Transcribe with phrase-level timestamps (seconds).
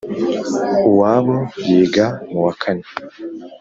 [0.89, 2.85] uwabo yiga mu wa kane